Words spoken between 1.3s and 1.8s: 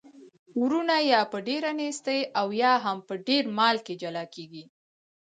په ډیره